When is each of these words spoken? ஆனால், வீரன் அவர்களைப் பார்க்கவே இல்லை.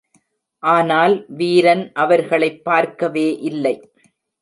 ஆனால், 0.63 1.25
வீரன் 1.27 1.91
அவர்களைப் 1.93 2.63
பார்க்கவே 2.63 3.37
இல்லை. 3.37 3.91